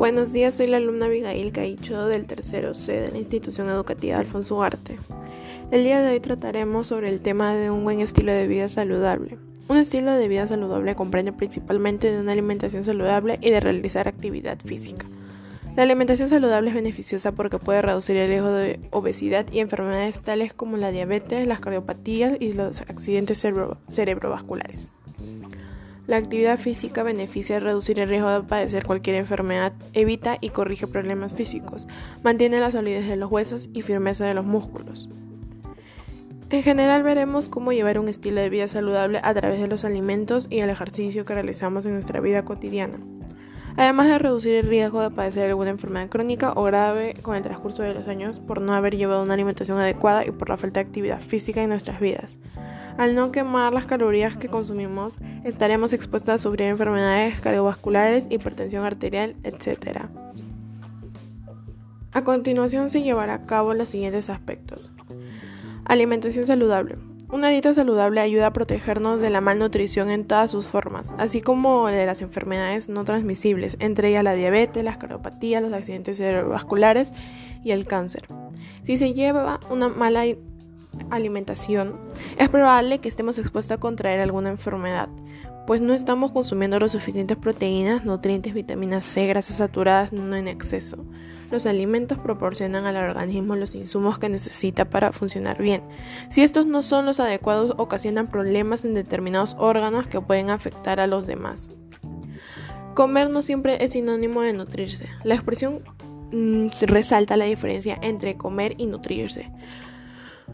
Buenos 0.00 0.32
días, 0.32 0.54
soy 0.54 0.66
la 0.66 0.78
alumna 0.78 1.04
Abigail 1.04 1.52
Caicho 1.52 2.06
del 2.06 2.26
tercero 2.26 2.72
C 2.72 3.02
de 3.02 3.10
la 3.10 3.18
institución 3.18 3.68
educativa 3.68 4.16
Alfonso 4.16 4.56
Ugarte. 4.56 4.98
El 5.70 5.84
día 5.84 6.00
de 6.00 6.12
hoy 6.12 6.20
trataremos 6.20 6.86
sobre 6.86 7.10
el 7.10 7.20
tema 7.20 7.54
de 7.54 7.70
un 7.70 7.84
buen 7.84 8.00
estilo 8.00 8.32
de 8.32 8.46
vida 8.46 8.70
saludable. 8.70 9.36
Un 9.68 9.76
estilo 9.76 10.14
de 10.14 10.26
vida 10.26 10.46
saludable 10.46 10.94
comprende 10.94 11.34
principalmente 11.34 12.10
de 12.10 12.18
una 12.18 12.32
alimentación 12.32 12.82
saludable 12.82 13.38
y 13.42 13.50
de 13.50 13.60
realizar 13.60 14.08
actividad 14.08 14.58
física. 14.64 15.04
La 15.76 15.82
alimentación 15.82 16.28
saludable 16.28 16.70
es 16.70 16.76
beneficiosa 16.76 17.32
porque 17.32 17.58
puede 17.58 17.82
reducir 17.82 18.16
el 18.16 18.28
riesgo 18.28 18.52
de 18.52 18.80
obesidad 18.92 19.52
y 19.52 19.58
enfermedades 19.58 20.22
tales 20.22 20.54
como 20.54 20.78
la 20.78 20.92
diabetes, 20.92 21.46
las 21.46 21.60
cardiopatías 21.60 22.38
y 22.40 22.54
los 22.54 22.80
accidentes 22.80 23.44
cerebrovasculares. 23.90 24.92
La 26.10 26.16
actividad 26.16 26.58
física 26.58 27.04
beneficia 27.04 27.58
a 27.58 27.60
reducir 27.60 28.00
el 28.00 28.08
riesgo 28.08 28.30
de 28.30 28.42
padecer 28.42 28.84
cualquier 28.84 29.14
enfermedad, 29.14 29.72
evita 29.92 30.38
y 30.40 30.50
corrige 30.50 30.88
problemas 30.88 31.32
físicos, 31.32 31.86
mantiene 32.24 32.58
la 32.58 32.72
solidez 32.72 33.06
de 33.06 33.14
los 33.14 33.30
huesos 33.30 33.70
y 33.72 33.82
firmeza 33.82 34.26
de 34.26 34.34
los 34.34 34.44
músculos. 34.44 35.08
En 36.50 36.64
general 36.64 37.04
veremos 37.04 37.48
cómo 37.48 37.70
llevar 37.70 38.00
un 38.00 38.08
estilo 38.08 38.40
de 38.40 38.50
vida 38.50 38.66
saludable 38.66 39.20
a 39.22 39.32
través 39.34 39.60
de 39.60 39.68
los 39.68 39.84
alimentos 39.84 40.48
y 40.50 40.58
el 40.58 40.70
ejercicio 40.70 41.24
que 41.24 41.34
realizamos 41.34 41.86
en 41.86 41.92
nuestra 41.92 42.18
vida 42.18 42.44
cotidiana, 42.44 42.98
además 43.76 44.08
de 44.08 44.18
reducir 44.18 44.56
el 44.56 44.66
riesgo 44.66 45.02
de 45.02 45.12
padecer 45.12 45.48
alguna 45.48 45.70
enfermedad 45.70 46.08
crónica 46.08 46.54
o 46.56 46.64
grave 46.64 47.14
con 47.22 47.36
el 47.36 47.42
transcurso 47.42 47.84
de 47.84 47.94
los 47.94 48.08
años 48.08 48.40
por 48.40 48.60
no 48.60 48.74
haber 48.74 48.96
llevado 48.96 49.22
una 49.22 49.34
alimentación 49.34 49.78
adecuada 49.78 50.26
y 50.26 50.32
por 50.32 50.48
la 50.48 50.56
falta 50.56 50.80
de 50.80 50.86
actividad 50.86 51.20
física 51.20 51.62
en 51.62 51.68
nuestras 51.68 52.00
vidas. 52.00 52.36
Al 52.98 53.14
no 53.14 53.32
quemar 53.32 53.72
las 53.72 53.86
calorías 53.86 54.36
que 54.36 54.48
consumimos, 54.48 55.18
estaremos 55.44 55.92
expuestos 55.92 56.34
a 56.34 56.38
sufrir 56.38 56.68
enfermedades 56.68 57.40
cardiovasculares, 57.40 58.26
hipertensión 58.30 58.84
arterial, 58.84 59.36
etc. 59.44 60.06
A 62.12 62.24
continuación 62.24 62.90
se 62.90 63.02
llevará 63.02 63.34
a 63.34 63.46
cabo 63.46 63.72
los 63.74 63.88
siguientes 63.88 64.30
aspectos. 64.30 64.92
Alimentación 65.84 66.46
saludable. 66.46 66.98
Una 67.32 67.48
dieta 67.48 67.72
saludable 67.72 68.20
ayuda 68.20 68.48
a 68.48 68.52
protegernos 68.52 69.20
de 69.20 69.30
la 69.30 69.40
malnutrición 69.40 70.10
en 70.10 70.26
todas 70.26 70.50
sus 70.50 70.66
formas, 70.66 71.12
así 71.16 71.40
como 71.40 71.86
de 71.86 72.04
las 72.04 72.22
enfermedades 72.22 72.88
no 72.88 73.04
transmisibles, 73.04 73.76
entre 73.78 74.08
ellas 74.08 74.24
la 74.24 74.34
diabetes, 74.34 74.82
las 74.82 74.98
cardiopatías, 74.98 75.62
los 75.62 75.72
accidentes 75.72 76.16
cerebrovasculares 76.16 77.12
y 77.62 77.70
el 77.70 77.86
cáncer. 77.86 78.26
Si 78.82 78.96
se 78.96 79.14
lleva 79.14 79.60
una 79.70 79.88
mala 79.88 80.24
alimentación, 81.10 81.98
es 82.38 82.48
probable 82.48 82.98
que 82.98 83.08
estemos 83.08 83.38
expuestos 83.38 83.76
a 83.76 83.80
contraer 83.80 84.20
alguna 84.20 84.50
enfermedad, 84.50 85.08
pues 85.66 85.80
no 85.80 85.94
estamos 85.94 86.32
consumiendo 86.32 86.78
lo 86.78 86.88
suficientes 86.88 87.36
proteínas, 87.36 88.04
nutrientes, 88.04 88.54
vitaminas 88.54 89.04
C, 89.04 89.26
grasas 89.26 89.58
saturadas, 89.58 90.12
no 90.12 90.34
en 90.34 90.48
exceso. 90.48 91.04
Los 91.50 91.66
alimentos 91.66 92.18
proporcionan 92.18 92.86
al 92.86 92.96
organismo 92.96 93.56
los 93.56 93.74
insumos 93.74 94.18
que 94.18 94.28
necesita 94.28 94.88
para 94.88 95.12
funcionar 95.12 95.58
bien. 95.58 95.82
Si 96.28 96.42
estos 96.42 96.66
no 96.66 96.82
son 96.82 97.06
los 97.06 97.20
adecuados, 97.20 97.74
ocasionan 97.76 98.28
problemas 98.28 98.84
en 98.84 98.94
determinados 98.94 99.56
órganos 99.58 100.06
que 100.06 100.20
pueden 100.20 100.50
afectar 100.50 101.00
a 101.00 101.06
los 101.06 101.26
demás. 101.26 101.70
Comer 102.94 103.30
no 103.30 103.42
siempre 103.42 103.84
es 103.84 103.92
sinónimo 103.92 104.42
de 104.42 104.52
nutrirse. 104.52 105.08
La 105.24 105.34
expresión 105.34 105.82
mm, 106.32 106.68
resalta 106.82 107.36
la 107.36 107.44
diferencia 107.44 107.98
entre 108.02 108.36
comer 108.36 108.74
y 108.78 108.86
nutrirse. 108.86 109.50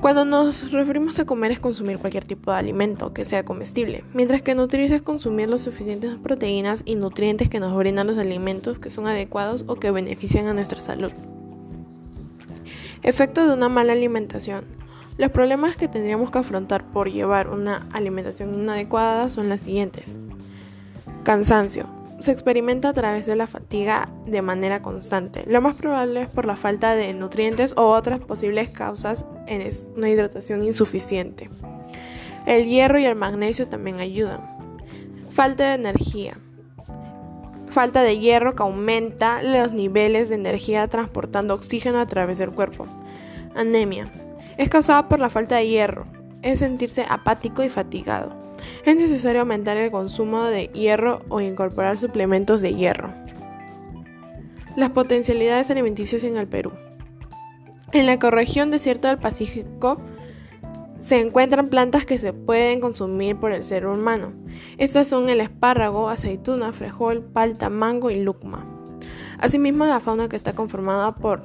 Cuando 0.00 0.24
nos 0.24 0.70
referimos 0.70 1.18
a 1.18 1.24
comer 1.24 1.50
es 1.50 1.60
consumir 1.60 1.98
cualquier 1.98 2.24
tipo 2.24 2.52
de 2.52 2.58
alimento 2.58 3.12
que 3.12 3.24
sea 3.24 3.44
comestible, 3.44 4.04
mientras 4.14 4.42
que 4.42 4.54
nutrirse 4.54 4.94
es 4.94 5.02
consumir 5.02 5.50
las 5.50 5.62
suficientes 5.62 6.16
proteínas 6.16 6.82
y 6.84 6.94
nutrientes 6.94 7.48
que 7.48 7.60
nos 7.60 7.76
brindan 7.76 8.06
los 8.06 8.18
alimentos 8.18 8.78
que 8.78 8.90
son 8.90 9.06
adecuados 9.06 9.64
o 9.66 9.76
que 9.76 9.90
benefician 9.90 10.46
a 10.46 10.54
nuestra 10.54 10.78
salud. 10.78 11.12
Efecto 13.02 13.46
de 13.46 13.54
una 13.54 13.68
mala 13.68 13.92
alimentación. 13.92 14.64
Los 15.16 15.32
problemas 15.32 15.76
que 15.76 15.88
tendríamos 15.88 16.30
que 16.30 16.38
afrontar 16.38 16.84
por 16.92 17.10
llevar 17.10 17.48
una 17.48 17.88
alimentación 17.92 18.54
inadecuada 18.54 19.30
son 19.30 19.48
las 19.48 19.60
siguientes. 19.60 20.18
Cansancio 21.24 21.98
se 22.20 22.32
experimenta 22.32 22.88
a 22.88 22.92
través 22.92 23.26
de 23.26 23.36
la 23.36 23.46
fatiga 23.46 24.08
de 24.26 24.42
manera 24.42 24.82
constante. 24.82 25.44
Lo 25.46 25.60
más 25.60 25.74
probable 25.74 26.22
es 26.22 26.28
por 26.28 26.46
la 26.46 26.56
falta 26.56 26.94
de 26.94 27.12
nutrientes 27.14 27.74
o 27.76 27.88
otras 27.88 28.18
posibles 28.18 28.70
causas 28.70 29.24
en 29.48 29.70
una 29.96 30.08
hidratación 30.08 30.64
insuficiente. 30.64 31.50
El 32.46 32.66
hierro 32.66 32.98
y 32.98 33.04
el 33.04 33.14
magnesio 33.14 33.68
también 33.68 34.00
ayudan. 34.00 34.40
Falta 35.30 35.68
de 35.68 35.74
energía. 35.74 36.38
Falta 37.68 38.02
de 38.02 38.18
hierro 38.18 38.54
que 38.54 38.62
aumenta 38.62 39.42
los 39.42 39.72
niveles 39.72 40.28
de 40.28 40.36
energía 40.36 40.86
transportando 40.88 41.54
oxígeno 41.54 41.98
a 41.98 42.06
través 42.06 42.38
del 42.38 42.52
cuerpo. 42.52 42.86
Anemia. 43.54 44.10
Es 44.56 44.68
causada 44.68 45.08
por 45.08 45.20
la 45.20 45.30
falta 45.30 45.56
de 45.56 45.68
hierro. 45.68 46.06
Es 46.42 46.60
sentirse 46.60 47.04
apático 47.08 47.62
y 47.62 47.68
fatigado 47.68 48.48
es 48.84 48.96
necesario 48.96 49.40
aumentar 49.40 49.76
el 49.76 49.90
consumo 49.90 50.44
de 50.44 50.68
hierro 50.68 51.22
o 51.28 51.40
incorporar 51.40 51.98
suplementos 51.98 52.60
de 52.60 52.74
hierro. 52.74 53.12
Las 54.76 54.90
potencialidades 54.90 55.70
alimenticias 55.70 56.22
en 56.22 56.36
el 56.36 56.46
Perú. 56.46 56.72
En 57.92 58.04
la 58.04 58.12
ecorregión 58.12 58.70
desierto 58.70 59.08
del 59.08 59.18
Pacífico 59.18 59.98
se 61.00 61.20
encuentran 61.20 61.68
plantas 61.68 62.04
que 62.04 62.18
se 62.18 62.34
pueden 62.34 62.80
consumir 62.80 63.36
por 63.36 63.52
el 63.52 63.64
ser 63.64 63.86
humano. 63.86 64.32
Estas 64.76 65.08
son 65.08 65.30
el 65.30 65.40
espárrago, 65.40 66.10
aceituna, 66.10 66.72
frejol, 66.72 67.22
palta, 67.22 67.70
mango 67.70 68.10
y 68.10 68.22
lucma. 68.22 68.66
Asimismo, 69.38 69.86
la 69.86 70.00
fauna 70.00 70.28
que 70.28 70.36
está 70.36 70.54
conformada 70.54 71.14
por 71.14 71.42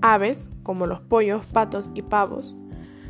aves, 0.00 0.48
como 0.62 0.86
los 0.86 1.00
pollos, 1.00 1.44
patos 1.46 1.90
y 1.94 2.02
pavos, 2.02 2.54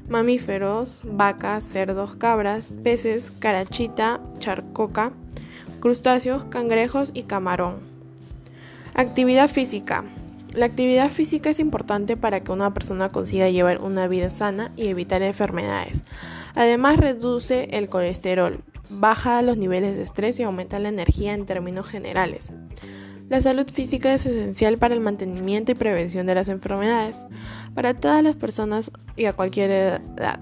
mamíferos, 0.08 1.00
vacas, 1.04 1.64
cerdos, 1.64 2.16
cabras, 2.16 2.72
peces, 2.82 3.30
carachita, 3.40 4.22
charcoca, 4.38 5.12
crustáceos, 5.80 6.44
cangrejos 6.46 7.10
y 7.12 7.24
camarón. 7.24 7.76
Actividad 8.94 9.50
física. 9.50 10.04
La 10.58 10.66
actividad 10.66 11.08
física 11.08 11.50
es 11.50 11.60
importante 11.60 12.16
para 12.16 12.42
que 12.42 12.50
una 12.50 12.74
persona 12.74 13.10
consiga 13.10 13.48
llevar 13.48 13.80
una 13.80 14.08
vida 14.08 14.28
sana 14.28 14.72
y 14.74 14.88
evitar 14.88 15.22
enfermedades. 15.22 16.02
Además 16.56 16.96
reduce 16.96 17.68
el 17.70 17.88
colesterol, 17.88 18.64
baja 18.90 19.40
los 19.42 19.56
niveles 19.56 19.94
de 19.94 20.02
estrés 20.02 20.40
y 20.40 20.42
aumenta 20.42 20.80
la 20.80 20.88
energía 20.88 21.34
en 21.34 21.46
términos 21.46 21.86
generales. 21.86 22.50
La 23.28 23.40
salud 23.40 23.70
física 23.70 24.12
es 24.12 24.26
esencial 24.26 24.78
para 24.78 24.94
el 24.94 25.00
mantenimiento 25.00 25.70
y 25.70 25.76
prevención 25.76 26.26
de 26.26 26.34
las 26.34 26.48
enfermedades, 26.48 27.24
para 27.76 27.94
todas 27.94 28.24
las 28.24 28.34
personas 28.34 28.90
y 29.14 29.26
a 29.26 29.34
cualquier 29.34 29.70
edad. 29.70 30.40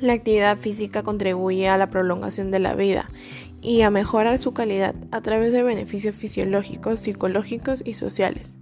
La 0.00 0.14
actividad 0.14 0.58
física 0.58 1.04
contribuye 1.04 1.68
a 1.68 1.78
la 1.78 1.88
prolongación 1.88 2.50
de 2.50 2.58
la 2.58 2.74
vida 2.74 3.08
y 3.62 3.82
a 3.82 3.92
mejorar 3.92 4.40
su 4.40 4.54
calidad 4.54 4.96
a 5.12 5.20
través 5.20 5.52
de 5.52 5.62
beneficios 5.62 6.16
fisiológicos, 6.16 6.98
psicológicos 6.98 7.80
y 7.86 7.94
sociales. 7.94 8.57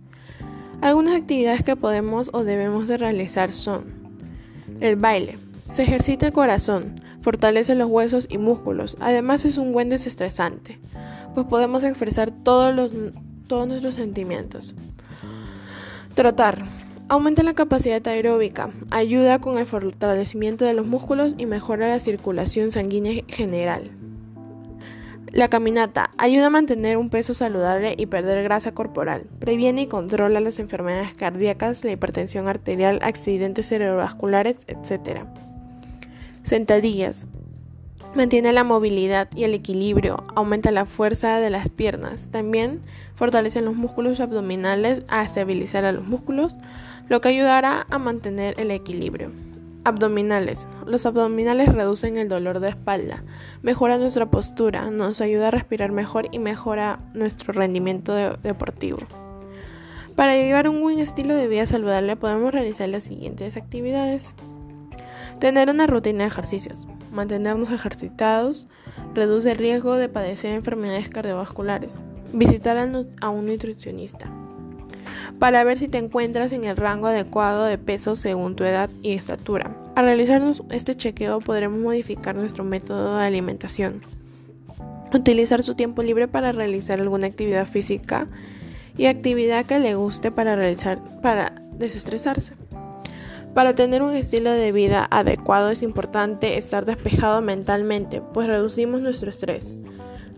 Algunas 0.80 1.16
actividades 1.16 1.62
que 1.62 1.76
podemos 1.76 2.30
o 2.32 2.44
debemos 2.44 2.88
de 2.88 2.96
realizar 2.96 3.52
son 3.52 3.84
el 4.80 4.96
baile. 4.96 5.38
Se 5.64 5.82
ejercita 5.82 6.26
el 6.26 6.32
corazón, 6.32 7.00
fortalece 7.20 7.74
los 7.74 7.90
huesos 7.90 8.26
y 8.30 8.38
músculos, 8.38 8.96
además 9.00 9.44
es 9.44 9.58
un 9.58 9.72
buen 9.72 9.88
desestresante 9.88 10.78
pues 11.36 11.46
podemos 11.48 11.84
expresar 11.84 12.30
todos, 12.30 12.74
los, 12.74 12.92
todos 13.46 13.68
nuestros 13.68 13.94
sentimientos. 13.94 14.74
Trotar. 16.14 16.64
Aumenta 17.10 17.42
la 17.42 17.52
capacidad 17.52 18.04
aeróbica, 18.08 18.70
ayuda 18.90 19.38
con 19.38 19.58
el 19.58 19.66
fortalecimiento 19.66 20.64
de 20.64 20.72
los 20.72 20.86
músculos 20.86 21.34
y 21.36 21.44
mejora 21.44 21.88
la 21.88 22.00
circulación 22.00 22.70
sanguínea 22.70 23.22
general. 23.28 23.90
La 25.36 25.48
caminata 25.48 26.12
ayuda 26.16 26.46
a 26.46 26.50
mantener 26.50 26.96
un 26.96 27.10
peso 27.10 27.34
saludable 27.34 27.94
y 27.98 28.06
perder 28.06 28.42
grasa 28.42 28.72
corporal. 28.72 29.26
Previene 29.38 29.82
y 29.82 29.86
controla 29.86 30.40
las 30.40 30.58
enfermedades 30.58 31.12
cardíacas, 31.12 31.84
la 31.84 31.92
hipertensión 31.92 32.48
arterial, 32.48 33.00
accidentes 33.02 33.68
cerebrovasculares, 33.68 34.56
etc. 34.66 35.24
Sentadillas. 36.42 37.26
Mantiene 38.14 38.54
la 38.54 38.64
movilidad 38.64 39.28
y 39.36 39.44
el 39.44 39.52
equilibrio, 39.52 40.24
aumenta 40.34 40.70
la 40.70 40.86
fuerza 40.86 41.38
de 41.38 41.50
las 41.50 41.68
piernas. 41.68 42.28
También 42.30 42.80
fortalece 43.14 43.60
los 43.60 43.76
músculos 43.76 44.20
abdominales 44.20 45.02
a 45.08 45.22
estabilizar 45.22 45.84
a 45.84 45.92
los 45.92 46.06
músculos, 46.06 46.56
lo 47.10 47.20
que 47.20 47.28
ayudará 47.28 47.86
a 47.90 47.98
mantener 47.98 48.58
el 48.58 48.70
equilibrio. 48.70 49.32
Abdominales. 49.86 50.66
Los 50.84 51.06
abdominales 51.06 51.72
reducen 51.72 52.16
el 52.16 52.28
dolor 52.28 52.58
de 52.58 52.70
espalda, 52.70 53.22
mejora 53.62 53.98
nuestra 53.98 54.28
postura, 54.28 54.90
nos 54.90 55.20
ayuda 55.20 55.46
a 55.46 55.50
respirar 55.52 55.92
mejor 55.92 56.26
y 56.32 56.40
mejora 56.40 56.98
nuestro 57.14 57.52
rendimiento 57.52 58.12
deportivo. 58.38 58.98
Para 60.16 60.34
llevar 60.34 60.68
un 60.68 60.80
buen 60.80 60.98
estilo 60.98 61.36
de 61.36 61.46
vida 61.46 61.66
saludable 61.66 62.16
podemos 62.16 62.52
realizar 62.52 62.88
las 62.88 63.04
siguientes 63.04 63.56
actividades. 63.56 64.34
Tener 65.38 65.70
una 65.70 65.86
rutina 65.86 66.24
de 66.24 66.30
ejercicios. 66.30 66.84
Mantenernos 67.12 67.70
ejercitados 67.70 68.66
reduce 69.14 69.52
el 69.52 69.58
riesgo 69.58 69.94
de 69.94 70.08
padecer 70.08 70.50
enfermedades 70.50 71.10
cardiovasculares. 71.10 72.00
Visitar 72.32 72.76
a 72.76 73.28
un 73.28 73.46
nutricionista 73.46 74.35
para 75.38 75.64
ver 75.64 75.78
si 75.78 75.88
te 75.88 75.98
encuentras 75.98 76.52
en 76.52 76.64
el 76.64 76.76
rango 76.76 77.08
adecuado 77.08 77.64
de 77.64 77.78
peso 77.78 78.16
según 78.16 78.56
tu 78.56 78.64
edad 78.64 78.90
y 79.02 79.12
estatura. 79.12 79.76
Al 79.94 80.06
realizarnos 80.06 80.62
este 80.70 80.96
chequeo 80.96 81.40
podremos 81.40 81.80
modificar 81.80 82.34
nuestro 82.34 82.64
método 82.64 83.18
de 83.18 83.24
alimentación, 83.24 84.02
utilizar 85.12 85.62
su 85.62 85.74
tiempo 85.74 86.02
libre 86.02 86.28
para 86.28 86.52
realizar 86.52 87.00
alguna 87.00 87.26
actividad 87.26 87.66
física 87.66 88.28
y 88.96 89.06
actividad 89.06 89.66
que 89.66 89.78
le 89.78 89.94
guste 89.94 90.30
para 90.30 90.56
realizar 90.56 91.00
para 91.20 91.52
desestresarse. 91.72 92.54
Para 93.54 93.74
tener 93.74 94.02
un 94.02 94.12
estilo 94.12 94.50
de 94.50 94.70
vida 94.70 95.08
adecuado 95.10 95.70
es 95.70 95.82
importante 95.82 96.58
estar 96.58 96.84
despejado 96.84 97.40
mentalmente, 97.40 98.20
pues 98.20 98.46
reducimos 98.48 99.00
nuestro 99.00 99.30
estrés. 99.30 99.72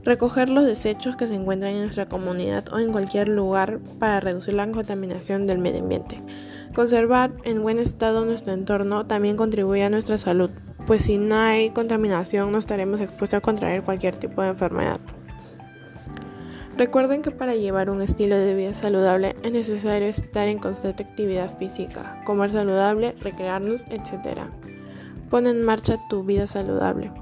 Recoger 0.08 0.48
los 0.48 0.64
desechos 0.64 1.16
que 1.16 1.28
se 1.28 1.34
encuentran 1.34 1.72
en 1.74 1.82
nuestra 1.82 2.08
comunidad 2.08 2.72
o 2.72 2.78
en 2.78 2.92
cualquier 2.92 3.28
lugar 3.28 3.78
para 3.98 4.20
reducir 4.20 4.54
la 4.54 4.66
contaminación 4.66 5.46
del 5.46 5.58
medio 5.58 5.80
ambiente. 5.80 6.22
Conservar 6.74 7.30
en 7.44 7.60
buen 7.60 7.78
estado 7.78 8.24
nuestro 8.24 8.54
entorno 8.54 9.04
también 9.04 9.36
contribuye 9.36 9.82
a 9.84 9.90
nuestra 9.90 10.16
salud, 10.16 10.48
pues 10.86 11.04
si 11.04 11.18
no 11.18 11.36
hay 11.36 11.68
contaminación 11.72 12.50
no 12.50 12.56
estaremos 12.56 13.02
expuestos 13.02 13.36
a 13.36 13.42
contraer 13.42 13.82
cualquier 13.82 14.16
tipo 14.16 14.40
de 14.40 14.48
enfermedad. 14.48 14.98
Recuerden 16.78 17.20
que 17.20 17.30
para 17.30 17.54
llevar 17.54 17.90
un 17.90 18.00
estilo 18.00 18.38
de 18.38 18.54
vida 18.54 18.72
saludable 18.72 19.36
es 19.42 19.52
necesario 19.52 20.08
estar 20.08 20.48
en 20.48 20.58
constante 20.58 21.02
actividad 21.02 21.54
física, 21.58 22.22
comer 22.24 22.50
saludable, 22.50 23.14
recrearnos, 23.20 23.84
etc. 23.90 24.38
Pon 25.28 25.46
en 25.46 25.62
marcha 25.62 25.98
tu 26.08 26.24
vida 26.24 26.46
saludable. 26.46 27.12